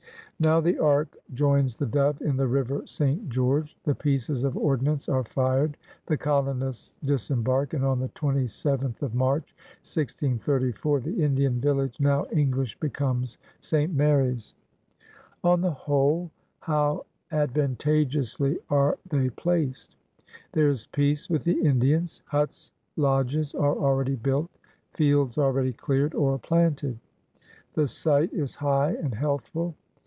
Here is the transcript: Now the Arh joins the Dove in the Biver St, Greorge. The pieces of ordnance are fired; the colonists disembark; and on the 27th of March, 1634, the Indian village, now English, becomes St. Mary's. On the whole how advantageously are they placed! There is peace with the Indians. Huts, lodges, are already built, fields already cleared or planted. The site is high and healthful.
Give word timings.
Now 0.39 0.59
the 0.59 0.79
Arh 0.79 1.07
joins 1.35 1.75
the 1.77 1.85
Dove 1.85 2.23
in 2.23 2.35
the 2.35 2.45
Biver 2.47 2.89
St, 2.89 3.29
Greorge. 3.29 3.75
The 3.83 3.93
pieces 3.93 4.43
of 4.43 4.57
ordnance 4.57 5.07
are 5.07 5.23
fired; 5.23 5.77
the 6.07 6.17
colonists 6.17 6.97
disembark; 7.05 7.75
and 7.75 7.85
on 7.85 7.99
the 7.99 8.09
27th 8.09 9.03
of 9.03 9.13
March, 9.13 9.53
1634, 9.85 11.01
the 11.01 11.23
Indian 11.23 11.61
village, 11.61 11.99
now 11.99 12.25
English, 12.31 12.79
becomes 12.79 13.37
St. 13.59 13.93
Mary's. 13.93 14.55
On 15.43 15.61
the 15.61 15.69
whole 15.69 16.31
how 16.61 17.05
advantageously 17.31 18.57
are 18.71 18.97
they 19.07 19.29
placed! 19.29 19.95
There 20.53 20.69
is 20.69 20.87
peace 20.87 21.29
with 21.29 21.43
the 21.43 21.61
Indians. 21.63 22.23
Huts, 22.25 22.71
lodges, 22.97 23.53
are 23.53 23.77
already 23.77 24.15
built, 24.15 24.49
fields 24.93 25.37
already 25.37 25.73
cleared 25.73 26.15
or 26.15 26.39
planted. 26.39 26.97
The 27.75 27.85
site 27.87 28.33
is 28.33 28.55
high 28.55 28.93
and 28.93 29.13
healthful. 29.13 29.75